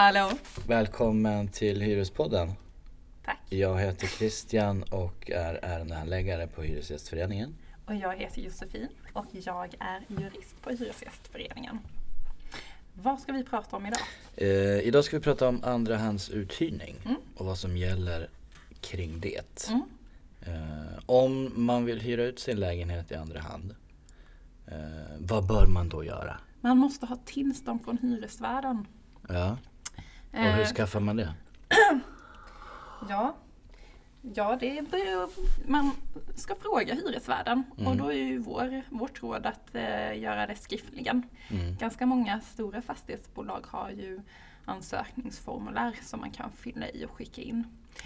[0.00, 0.30] Hallå!
[0.66, 2.52] Välkommen till Hyrespodden.
[3.24, 3.38] Tack.
[3.48, 7.54] Jag heter Christian och är ärendehandläggare på Hyresgästföreningen.
[7.86, 11.78] Och jag heter Josefin och jag är jurist på Hyresgästföreningen.
[13.02, 14.00] Vad ska vi prata om idag?
[14.36, 14.48] Eh,
[14.80, 17.16] idag ska vi prata om andrahandsuthyrning Mm.
[17.36, 18.28] och vad som gäller
[18.80, 19.68] kring det.
[19.68, 19.82] Mm.
[20.46, 23.74] Eh, om man vill hyra ut sin lägenhet i andra hand,
[24.66, 24.76] eh,
[25.18, 26.36] vad bör man då göra?
[26.60, 28.86] Man måste ha tillstånd från hyresvärden.
[29.28, 29.56] Ja,
[30.32, 31.34] och hur Eh, skaffar man det?
[33.08, 33.34] Ja,
[34.34, 35.30] ja det beror,
[35.70, 35.92] man
[36.36, 37.98] ska fråga hyresvärden och Mm.
[37.98, 41.22] då är ju vår, vårt råd att eh, göra det skriftligen.
[41.50, 41.76] Mm.
[41.76, 44.20] Ganska många stora fastighetsbolag har ju
[44.64, 47.64] ansökningsformulär som man kan fylla i och skicka in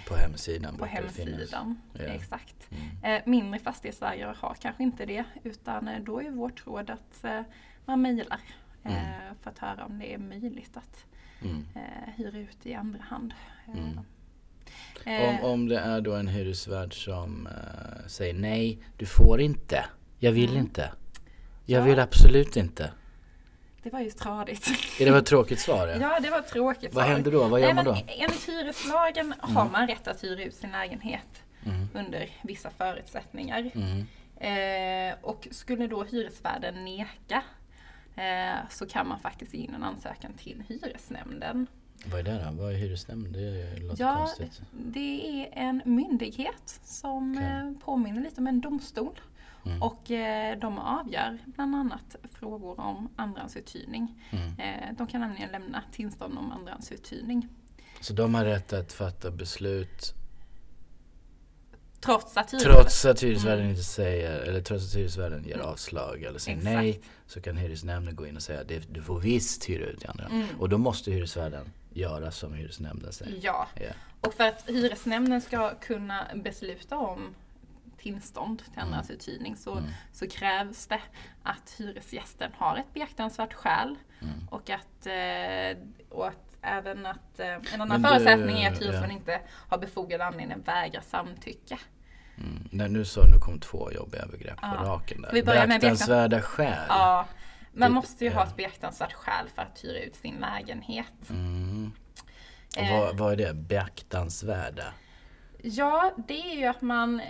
[0.08, 1.80] På hemsidan på hemsidan.
[1.92, 2.00] Ja.
[2.04, 2.68] Exakt.
[2.70, 3.04] Mm.
[3.16, 7.40] Eh, mindre fastighetsägare har kanske inte det utan eh, då är vårt råd att eh,
[7.84, 8.40] man mejlar
[8.82, 9.34] eh, Mm.
[9.42, 11.04] för att höra om det är möjligt att
[11.44, 11.64] Mm.
[11.74, 13.34] eh, hyra ut i andra hand.
[13.66, 13.98] Eh, Mm.
[15.06, 19.84] eh, Om, om det är då en hyresvärd som eh, säger nej, du får inte.
[20.18, 20.60] Jag vill Mm.
[20.60, 20.92] inte.
[21.66, 21.84] Jag Ja.
[21.84, 22.90] vill absolut inte.
[23.82, 24.68] Det var ju tradigt.
[24.98, 25.86] Det var ett tråkigt svar?
[25.88, 25.96] Ja.
[26.00, 26.94] ja, det var tråkigt.
[26.94, 27.14] Vad svar.
[27.14, 27.48] händer då?
[27.48, 27.96] Vad gör Nej, man då?
[28.06, 31.88] Enligt hyreslagen har man rätt att hyra ut sin lägenhet Mm.
[31.94, 33.70] under vissa förutsättningar.
[33.74, 34.06] Mm.
[34.36, 37.42] Eh, och skulle då hyresvärden neka
[38.70, 41.66] så kan man faktiskt in en ansökan till hyresnämnden.
[42.06, 42.62] Vad är det då?
[42.62, 43.32] Vad är hyresnämnd?
[43.32, 44.62] Det låter Ja, konstigt.
[44.72, 47.44] det är en myndighet som Okej.
[47.46, 49.20] eh, påminner lite om en domstol.
[49.66, 49.82] Mm.
[49.82, 54.22] Och eh, de avgör bland annat frågor om andrahandsuthyrning.
[54.30, 54.48] Mm.
[54.58, 57.48] Eh, de kan nämligen lämna tillstånd om andrahandsuthyrning.
[58.00, 60.14] Så de har rätt att fatta beslut
[62.04, 66.58] Trots att trots att hyresvärden inte säger, eller trots att hyresvärden ger avslag eller säger
[66.58, 66.74] Exakt.
[66.74, 70.06] nej så kan hyresnämnden gå in och säga att du får visst hyra ut i
[70.06, 70.24] andra.
[70.26, 70.46] Mm.
[70.60, 73.38] Och då måste hyresvärden göra som hyresnämnden säger.
[73.42, 73.92] Ja, Ja.
[74.20, 77.34] och för att hyresnämnden ska kunna besluta om
[77.98, 79.84] tillstånd till andrahandsuthyrning så, Mm.
[80.12, 81.00] så krävs det
[81.42, 84.34] att hyresgästen har ett beaktansvärt skäl Mm.
[84.50, 89.10] och att, eh, och att även att eh, en annan du- förutsättning är att hyresvärden
[89.10, 89.16] ja.
[89.16, 91.78] inte har befogad anledning att vägra samtycke.
[92.38, 92.68] Mm.
[92.72, 94.84] När nu så, nu kom två jobbiga begrepp på Ja.
[94.84, 95.32] raken där.
[95.32, 96.84] Vi börja med Beaktansvärda skäl.
[96.88, 97.26] Ja,
[97.72, 98.46] man Det- måste ju ha ja.
[98.46, 101.30] ett beaktansvärt skäl för att hyra ut sin lägenhet.
[101.30, 101.92] Mm.
[102.76, 102.98] Eh.
[103.00, 103.54] vad, vad är det?
[103.54, 104.84] Beaktansvärda?
[105.62, 107.26] Ja, det är ju att man eh,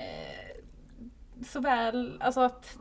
[1.46, 2.78] såväl, alltså att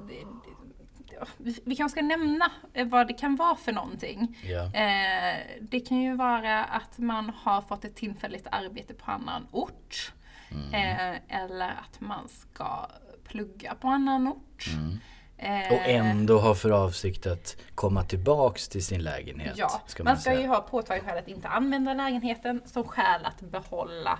[1.11, 4.37] ja, vi, vi kanske ska nämna eh, vad det kan vara för någonting.
[4.43, 4.63] Ja.
[4.63, 10.13] Eh, det kan ju vara att man har fått ett tillfälligt arbete på annan ort.
[10.53, 10.73] Mm.
[10.73, 12.87] Eh, eller att man ska
[13.23, 14.65] plugga på annan ort.
[14.73, 14.99] Mm.
[15.37, 19.53] Eh, Och ändå har för avsikt att komma tillbaks till sin lägenhet.
[19.57, 20.41] Ja, ska man, man, ska säga.
[20.41, 24.19] ju ha påtagligt skäl att inte använda lägenheten som skäl att behålla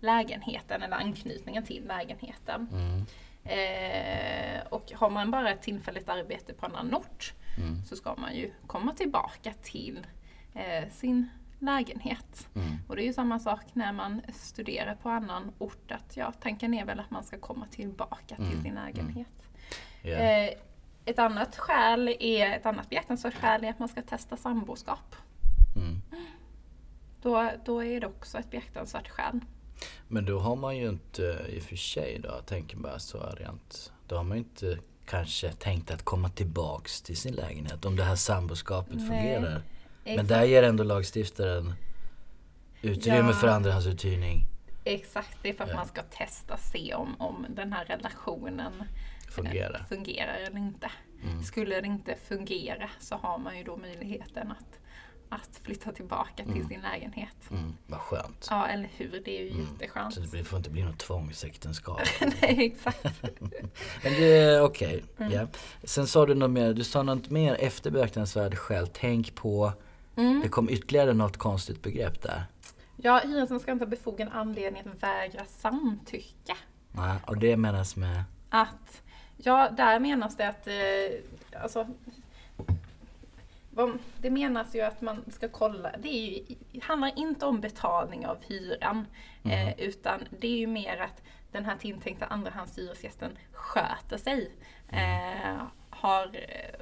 [0.00, 2.68] lägenheten eller anknytningen till lägenheten.
[2.72, 3.06] Mm.
[3.44, 7.84] Eh, och har man bara ett tillfälligt arbete på annan ort Mm.
[7.84, 10.06] så ska man ju komma tillbaka till
[10.54, 11.28] eh, sin
[11.58, 12.48] lägenhet.
[12.54, 12.76] Mm.
[12.88, 16.74] Och det är ju samma sak när man studerar på annan ort att ja, tanken
[16.74, 19.28] är väl att man ska komma tillbaka till Mm, sin lägenhet.
[20.02, 20.10] Ja.
[20.10, 20.50] Eh,
[21.04, 25.16] ett annat skäl är, ett annat beaktansvärt skäl är att man ska testa samboskap.
[25.76, 26.02] Mm.
[27.22, 29.40] Då, då är det också ett beaktansvärt skäl.
[30.08, 33.18] Men då har man ju inte i och för sig då, jag tänker bara så
[33.18, 33.92] rent.
[34.06, 38.04] Då har man ju inte kanske tänkt att komma tillbaks till sin lägenhet om det
[38.04, 39.62] här samboskapet Nej, fungerar.
[40.16, 41.74] Men där ger ändå lagstiftaren
[42.82, 43.32] utrymme Ja.
[43.32, 44.46] för andrahandsuthyrning.
[44.84, 45.76] Exakt, det är för att Ja.
[45.76, 49.84] man ska testa se om, om den här relationen eh, Fungerar.
[49.88, 50.90] fungerar eller inte.
[51.24, 51.42] Mm.
[51.42, 54.78] Skulle det inte fungera så har man ju då möjligheten att,
[55.28, 56.68] att flytta tillbaka till Mm.
[56.68, 57.50] sin lägenhet.
[57.50, 58.46] Mm, vad skönt.
[58.50, 59.22] Ja, eller hur?
[59.24, 59.66] Det är ju Mm.
[59.72, 60.14] jätteskönt.
[60.14, 62.00] Så det får inte bli något tvångsäktenskap.
[62.42, 63.04] Nej, exakt.
[64.02, 65.04] Men det okej.
[65.18, 65.32] Mm.
[65.32, 65.46] ja.
[65.84, 68.88] Sen sa du något mer, du sa något mer efter beaktansvärd skäl.
[68.92, 69.72] Tänk på,
[70.16, 70.40] Mm.
[70.40, 72.42] det kom ytterligare något konstigt begrepp där.
[72.96, 76.56] Ja, hyresgästen ska inte ha befogad anledning att vägra samtycke.
[76.92, 79.02] Ja, och det menas med, Att,
[79.36, 81.86] ja, där menas det att, eh, alltså,
[84.18, 88.38] det menas ju att man ska kolla, det ju, det handlar inte om betalning av
[88.46, 89.06] hyran,
[89.44, 91.22] eh, utan det är ju mer att
[91.52, 94.50] den här tilltänkta andrahandshyresgästen sköter sig.
[94.88, 96.80] Eh, har, eh,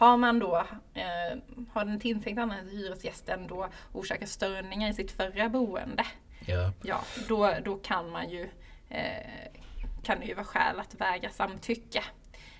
[0.00, 1.38] har man då, eh,
[1.72, 6.04] har den tilltänkta andrahandshyresgästen då orsakat störningar i sitt förra boende,
[6.46, 6.72] ja.
[6.82, 8.48] ja, då, då kan man ju
[8.88, 9.52] eh,
[10.02, 12.02] kan det ju vara skäl att väga samtycke.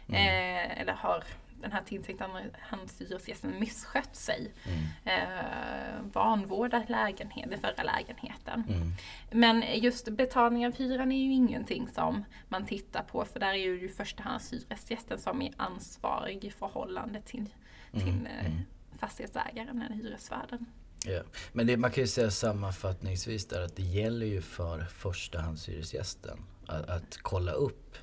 [0.08, 0.20] Mm.
[0.20, 1.24] Eh, eller har
[1.60, 4.52] den här tilltänkta andrahandshyresgästen misskött sig.
[4.64, 4.84] Mm.
[5.04, 8.64] Eh, vanvårdat lägenhet, den förra lägenheten.
[8.68, 8.92] Mm.
[9.30, 13.54] Men just betalning av hyran är ju ingenting som man tittar på för där är
[13.54, 17.48] ju i första hand hyresgästen som är ansvarig i förhållande till,
[17.92, 18.58] till Mm, eh, mm.
[18.98, 20.66] fastighetsägaren eller hyresvärden.
[21.04, 21.22] Ja.
[21.52, 26.88] Men det, man kan ju säga sammanfattningsvis där att det gäller ju för förstahandshyresgästen att,
[26.88, 27.96] att kolla upp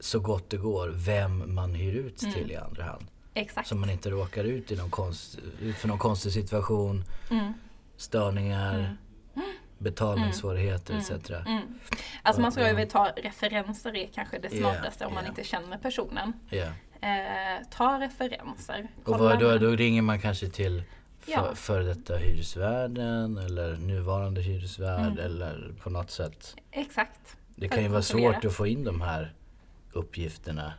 [0.00, 2.50] så gott det går vem man hyr ut till Mm.
[2.50, 3.06] i andra hand.
[3.34, 3.68] Exakt.
[3.68, 7.52] Så man inte råkar ut, i någon konst, ut för någon konstig situation, Mm.
[7.96, 8.96] störningar,
[9.78, 11.00] betalningssvårigheter Mm.
[11.02, 11.30] etc.
[11.46, 11.62] Mm.
[12.22, 15.28] Alltså man ska ju ta referenser är kanske det smartaste om man ja.
[15.30, 16.32] inte känner personen.
[16.50, 16.64] Ja.
[17.00, 18.88] Eh, ta referenser.
[19.04, 20.82] Och vad, då, då ringer man kanske till
[21.20, 21.54] för, Ja.
[21.54, 25.18] för detta hyresvärden eller nuvarande hyresvärd Mm.
[25.18, 26.56] eller på något sätt.
[26.70, 27.36] Exakt.
[27.54, 29.32] Det kan ju vara svårt att få in de här
[29.96, 30.74] uppgifterna.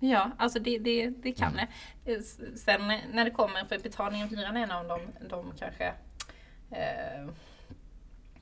[0.00, 1.66] Ja, alltså det, det, det kan Mm.
[2.04, 2.22] det.
[2.58, 5.86] Sen när det kommer, för betalning av hyran är en av de, de kanske
[6.70, 7.28] eh,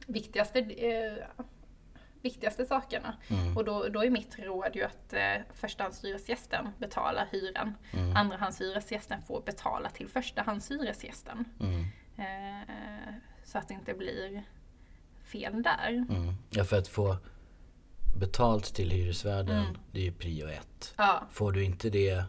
[0.06, 1.44] viktigaste, eh,
[2.22, 3.16] viktigaste sakerna.
[3.28, 3.56] Mm.
[3.56, 7.74] Och då, då är mitt råd ju att eh, förstahandshyresgästen betalar hyran.
[7.92, 8.16] Mm.
[8.16, 11.44] Andrahandshyresgästen får betala till förstahandshyresgästen.
[11.60, 11.80] Mm.
[12.18, 14.42] Eh, så att det inte blir
[15.24, 15.88] fel där.
[15.88, 16.34] Mm.
[16.50, 17.16] Ja, för att få
[18.16, 19.76] betalt till hyresvärden, Mm.
[19.92, 20.94] det är ju prio ett.
[20.96, 22.24] Ja, Får du inte det,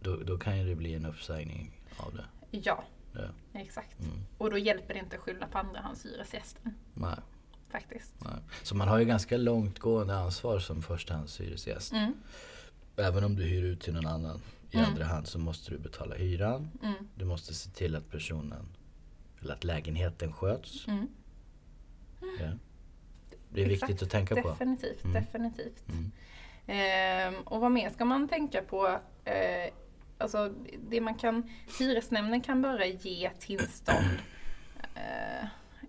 [0.00, 2.24] då, då kan ju det bli en uppsägning av det.
[2.50, 3.60] ja, Ja.
[3.60, 4.00] exakt.
[4.00, 4.26] Mm.
[4.38, 6.74] Och då hjälper det inte att skylla på andrahandshyresgästen.
[6.94, 7.16] Nej,
[7.70, 8.14] Faktiskt.
[8.18, 8.34] nej.
[8.62, 11.92] Så man har ju ganska långtgående ansvar som förstahandshyresgäst.
[11.92, 12.12] Mm,
[12.98, 14.40] Även om du hyr ut till någon annan
[14.70, 14.90] i Mm.
[14.90, 16.70] andra hand så måste du betala hyran.
[16.82, 18.66] mm, Du måste se till att personen,
[19.40, 20.86] eller att lägenheten sköts.
[20.88, 21.08] mm.
[22.40, 22.52] Ja.
[23.56, 24.02] Det är viktigt Exakt.
[24.02, 24.48] att tänka på.
[24.48, 25.14] Definitivt, Mm.
[25.22, 25.84] definitivt.
[25.88, 26.12] Mm.
[26.66, 28.86] Ehm, och vad mer ska man tänka på?
[29.24, 29.72] Eh,
[30.18, 30.54] alltså
[30.88, 34.18] det man kan, hyresnämnden kan bara ge tillstånd
[34.94, 35.46] eh,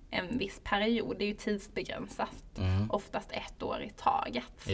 [0.10, 2.58] en viss period, det är ju tidsbegränsat.
[2.58, 2.92] Mm.
[2.92, 4.68] Oftast ett år i taget.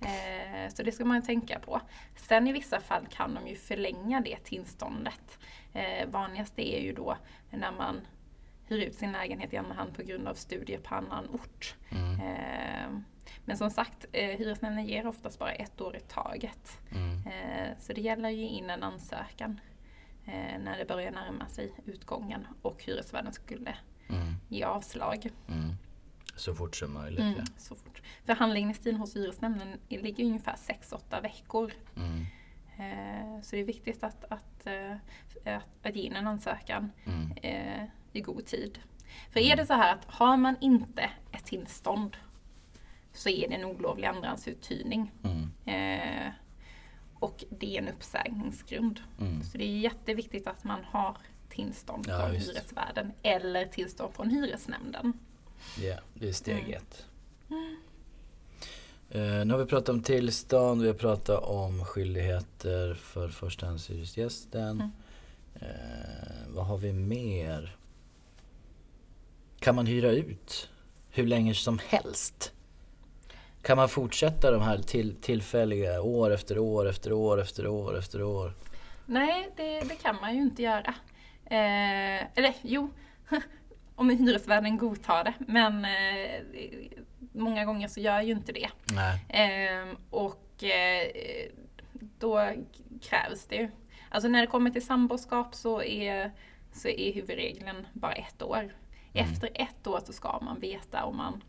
[0.00, 1.80] Eh, Så det ska man tänka på.
[2.16, 5.38] Sen i vissa fall kan de ju förlänga det tillståndet.
[5.72, 7.16] Eh, Vanligast är ju då
[7.50, 8.00] när man
[8.68, 11.74] hyr ut sin lägenhet i andra hand på grund av studier på annan ort.
[11.90, 12.20] Mm.
[12.20, 13.00] Eh,
[13.44, 16.78] Men som sagt, eh, hyresnämnden ger oftast bara ett år i taget.
[16.94, 17.26] Mm.
[17.26, 19.60] Eh, Så det gäller ju in en ansökan
[20.24, 23.74] eh, när det börjar närma sig utgången och hyresvärden skulle
[24.08, 24.34] Mm.
[24.48, 25.30] ge avslag.
[25.48, 25.70] Mm.
[26.36, 27.44] Så fort som möjligt Mm, ja.
[27.56, 28.02] så fort.
[28.24, 31.72] För handläggningstiden hos hyresnämnden ligger ungefär 6-8 veckor.
[31.96, 32.26] Mm.
[32.78, 34.92] Eh, Så det är viktigt att, att, eh,
[35.56, 37.32] att, att ge in en ansökan Mm.
[37.42, 38.78] eh, i god tid.
[39.32, 42.16] För är det så här att har man inte ett tillstånd
[43.12, 45.12] så är det en olovlig andrahandsuthyrning.
[45.24, 45.50] Mm.
[45.66, 46.32] Eh,
[47.18, 49.00] och det är en uppsägningsgrund.
[49.20, 49.42] Mm.
[49.42, 51.16] Så det är jätteviktigt att man har
[51.48, 52.50] tillstånd Ja, från visst.
[52.50, 55.12] hyresvärden eller tillstånd från hyresnämnden.
[55.78, 56.72] Ja, det är steg Mm.
[56.74, 57.06] ett.
[59.10, 64.70] Eh, nu har vi pratat om tillstånd, vi har pratat om skyldigheter för förstahandshyresgästen.
[64.80, 64.90] Mm.
[65.54, 67.76] Eh, vad har vi mer?
[69.66, 70.70] Kan man hyra ut
[71.10, 72.52] hur länge som helst?
[73.62, 78.22] Kan man fortsätta de här till, tillfälliga år efter år efter år efter år efter
[78.22, 78.52] år?
[79.06, 80.94] Nej, det, det kan man ju inte göra.
[81.44, 82.90] Eh, eller jo,
[83.94, 85.34] om hyresvärden godtar det.
[85.38, 86.40] Men eh,
[87.32, 88.68] många gånger så gör ju inte det.
[88.84, 89.24] Nej.
[89.28, 90.64] Eh, och
[92.18, 92.52] då
[93.02, 93.68] krävs det ju.
[94.10, 96.32] Alltså när det kommer till samboskap så är,
[96.72, 98.72] så är huvudregeln bara ett år.
[99.20, 101.42] Efter ett år så ska man veta om, man,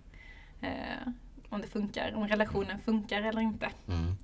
[0.61, 1.07] eh,
[1.49, 3.69] om det funkar, om relationen funkar eller inte.
[3.87, 4.17] Mm.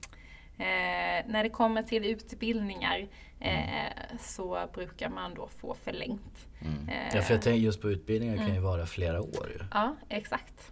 [0.58, 3.08] Eh, när det kommer till utbildningar
[3.40, 6.48] eh, så brukar man då få förlängt.
[6.62, 6.90] Mm.
[6.90, 8.64] Eh, Ja, för jag tänker just på utbildningar kan ju mm.
[8.64, 9.66] vara flera år ju.
[9.72, 10.72] Ja, exakt.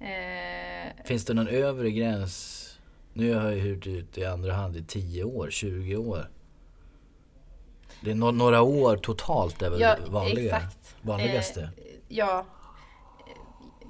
[0.00, 2.64] Eh, Finns det någon övre gräns?
[3.12, 6.28] Nu har jag hyrt ut i andra hand i 10 år, 20 år.
[8.00, 10.96] Det är no- några år totalt är väl ja, vanliga, exakt.
[11.02, 11.62] vanligaste?
[11.62, 11.68] Eh,
[12.08, 12.46] ja,
[13.26, 13.32] eh,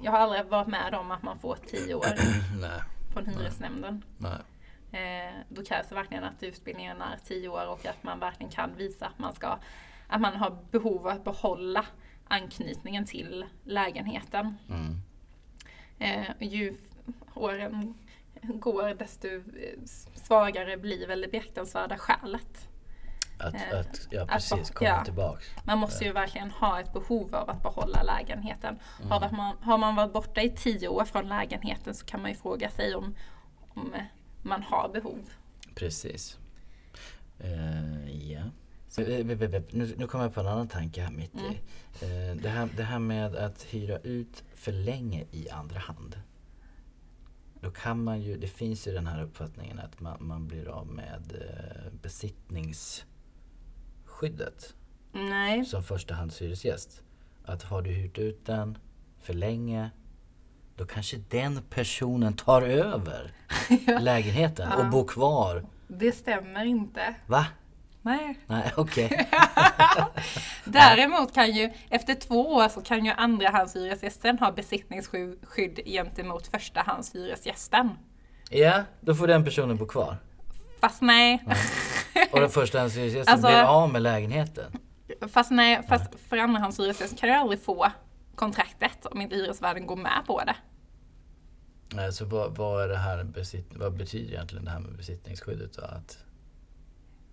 [0.01, 2.05] jag har aldrig varit med om att man får tio år
[2.61, 2.81] Nej,
[3.13, 4.05] från hyresnämnden.
[4.17, 4.39] nej.
[4.91, 8.75] Eh, då krävs det verkligen att utbildningen är tio år och att man verkligen kan
[8.75, 9.57] visa att man, ska,
[10.07, 11.85] att man har behov av att behålla
[12.27, 14.57] anknytningen till lägenheten.
[14.69, 14.95] Mm.
[15.99, 16.75] Eh, ju
[17.33, 17.93] åren
[18.41, 19.41] går desto eh,
[20.13, 22.68] svagare blir väl det beaktansvärda skälet.
[23.39, 25.03] Att, Eh, att, ja precis, komma ja.
[25.03, 25.45] tillbaks.
[25.63, 28.79] Man måste ju verkligen ha ett behov av att behålla lägenheten.
[28.99, 29.11] Mm.
[29.11, 32.37] Har, man, har man varit borta i tio år från lägenheten så kan man ju
[32.37, 33.15] fråga sig om,
[33.73, 34.01] om eh,
[34.41, 35.29] man har behov.
[35.75, 36.37] Precis.
[37.39, 38.41] Eh, ja.
[38.97, 39.25] Eh,
[39.71, 41.59] Nu, nu kommer jag på en annan tanke här mitt i.
[42.05, 46.21] Eh, det, här, det här med att hyra ut för länge i andra hand.
[47.61, 50.87] Då kan man ju, det finns ju den här uppfattningen att man, man blir av
[50.87, 51.91] med eh,
[54.19, 54.73] besittningsskyddet
[55.11, 55.65] Nej.
[55.65, 57.01] som förstahandshyresgäst.
[57.45, 58.77] Att har du hyrt ut den
[59.21, 59.89] för länge
[60.75, 63.31] då kanske den personen tar över
[63.99, 65.65] lägenheten och bor kvar.
[65.87, 67.15] Det stämmer inte.
[67.27, 67.45] Va?
[68.01, 68.39] Nej.
[68.47, 69.29] Nej, okej.
[70.65, 77.89] Däremot kan ju efter två år så kan ju andrahandshyresgästen ha besittningsskydd gentemot förstahandshyresgästen.
[78.49, 80.17] Ja, då får den personen bo kvar.
[80.81, 81.43] Fast nej.
[82.31, 84.71] Och den förstahandshyresgästen Alltså- blir av med lägenheten.
[85.31, 87.91] Fast nej, fast för andrahandshyresgästen kan du aldrig få
[88.35, 90.55] kontraktet om inte hyresvärden går med på det.
[91.93, 95.73] Nej, Så vad, vad, är det här besitt, vad betyder egentligen det här med besittningsskyddet
[95.73, 95.81] då?
[95.81, 96.17] Att,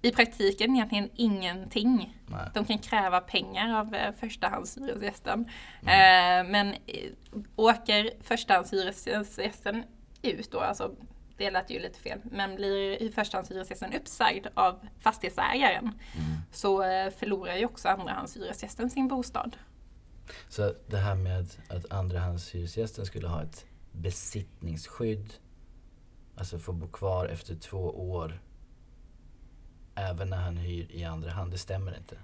[0.02, 2.18] I praktiken egentligen ingenting.
[2.26, 2.50] nej.
[2.54, 5.40] De kan kräva pengar av eh, förstahandshyresgästen.
[5.80, 6.74] Eh, men
[7.56, 9.84] åker förstahandshyresgästen
[10.22, 10.90] ut då, alltså
[11.36, 15.92] det lät ju lite fel, men blir förstahandshyresgästen uppsagd av fastighetsägaren
[16.52, 19.56] så eh, förlorar ju också andrahandshyresgästen sin bostad.
[20.48, 25.34] Så det här med att andrahandshyresgästen skulle ha ett besittningsskydd,
[26.36, 28.40] alltså få bo kvar efter två år,
[29.94, 32.16] även när han hyr i andra hand, det stämmer inte.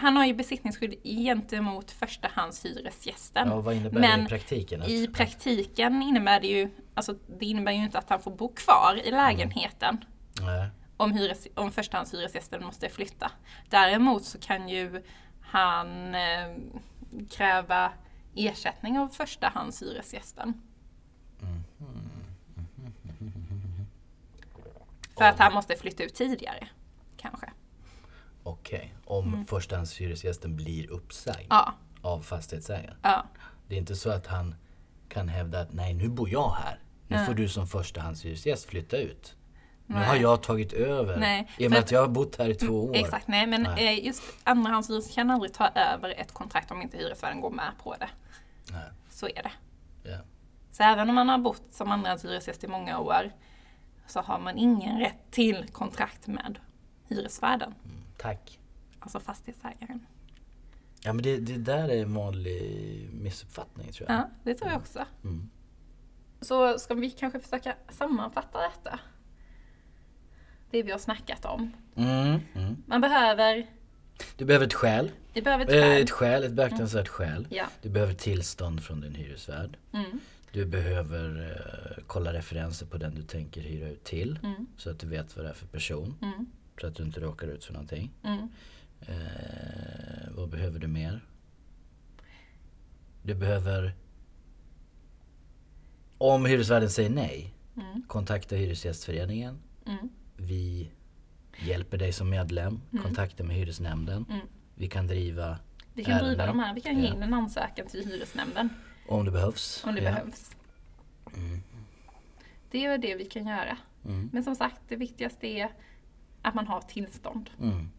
[0.00, 3.48] Han har ju besittningsskydd gentemot förstahandshyresgästen.
[3.48, 4.82] Ja, vad innebär det Men i praktiken?
[4.82, 8.48] Att, I praktiken innebär det ju, alltså det innebär ju inte att han får bo
[8.48, 10.04] kvar i lägenheten.
[10.40, 10.68] nej.
[10.96, 13.30] om, hyres, om förstahandshyresgästen måste flytta.
[13.68, 15.02] Däremot så kan ju
[15.40, 16.56] han eh,
[17.30, 17.92] kräva
[18.34, 20.62] ersättning av förstahandshyresgästen.
[25.18, 26.68] För att han måste flytta ut tidigare.
[28.42, 31.46] Okej, om förstahandshyresgästen blir uppsagd Mm.
[31.50, 32.96] Ja, av fastighetsägaren.
[33.02, 33.24] ja.
[33.68, 34.54] Det är inte så att han
[35.08, 36.78] kan hävda att nej, nu bor jag här.
[37.08, 39.34] Nu får du som förstahandshyresgäst flytta ut.
[39.86, 41.16] Nu har jag tagit över.
[41.18, 42.96] Nej, I och med att jag har bott här i två år.
[42.96, 43.98] Exakt, nej men Nej.
[43.98, 47.94] eh, just andrahandshyresgästen kan aldrig ta över ett kontrakt om inte hyresvärden går med på
[48.00, 48.08] det.
[48.72, 48.82] Nej.
[49.10, 49.52] Så är det.
[50.10, 50.18] Ja.
[50.72, 53.30] Så även om man har bott som andrahandshyresgäst i många år
[54.06, 56.58] så har man ingen rätt till kontrakt med
[57.08, 57.74] hyresvärden,
[58.20, 58.58] Tack.
[59.00, 60.06] alltså fastighetsägaren.
[61.04, 64.18] Ja men det, det där är en vanlig missuppfattning tror jag.
[64.18, 65.04] Ja, det tror jag också.
[65.24, 65.50] Mm.
[66.40, 68.98] Så ska vi kanske försöka sammanfatta detta?
[70.70, 71.72] Det vi har snackat om.
[71.96, 72.40] Mm.
[72.54, 72.76] Mm.
[72.86, 73.66] Man behöver,
[74.36, 75.10] Du behöver ett skäl.
[75.32, 76.02] vi behöver ett Eh, skäl.
[76.02, 77.46] Ett skäl, ett beaktansvärt skäl.
[77.50, 77.66] Ja.
[77.82, 79.76] Du behöver tillstånd från din hyresvärd.
[79.92, 80.20] Mm.
[80.52, 81.50] Du behöver
[81.96, 84.38] eh, kolla referenser på den du tänker hyra ut till.
[84.42, 84.66] Mm.
[84.76, 86.14] Så att du vet vad det är för person.
[86.80, 86.86] Mm.
[86.86, 88.10] Så att du inte råkar ut för någonting.
[88.22, 88.48] Mm.
[89.00, 91.20] Eh, vad behöver du mer?
[93.22, 93.94] Du behöver...
[96.18, 98.02] Om hyresvärden säger nej, Mm.
[98.08, 99.58] kontakta Hyresgästföreningen.
[99.86, 100.08] Mm.
[100.36, 100.90] Vi
[101.66, 102.80] hjälper dig som medlem.
[103.02, 104.24] Kontakta med hyresnämnden.
[104.30, 104.46] Mm.
[104.74, 105.58] Vi kan driva
[105.94, 106.46] Vi kan driva ärenden.
[106.56, 108.68] de här, vi kan ge in en ansökan till hyresnämnden
[109.08, 109.82] Om det behövs.
[109.84, 110.10] om det Ja.
[110.10, 110.50] behövs.
[112.70, 113.78] Det är det vi kan göra.
[114.04, 114.30] Mm.
[114.32, 115.70] Men som sagt, det viktigaste är
[116.42, 117.50] att man har tillstånd.
[117.60, 117.90] Mm.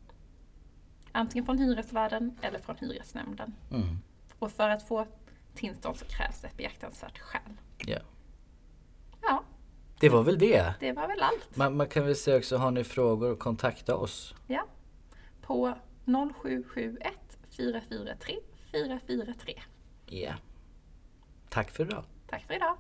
[1.11, 3.53] Antingen från hyresvärden eller från hyresnämnden.
[3.71, 3.97] Mm.
[4.39, 5.07] Och för att få
[5.55, 7.57] tillstånd så krävs ett beaktansvärt skäl.
[7.77, 7.99] Ja.
[9.21, 9.43] Ja,
[9.99, 10.73] Det var väl det.
[10.79, 11.55] det var väl allt.
[11.55, 14.35] Man, man kan väl säga också, har ni frågor, kontakta oss.
[14.47, 14.65] Ja.
[15.41, 15.73] På
[16.05, 17.13] 0771
[17.49, 18.35] 443
[18.71, 19.61] 443.
[20.05, 20.33] Ja.
[21.49, 22.03] Tack för idag.
[22.27, 22.77] Tack för idag.